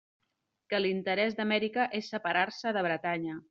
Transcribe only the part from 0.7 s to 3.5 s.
Que l'interès d'Amèrica és separar-se de Bretanya.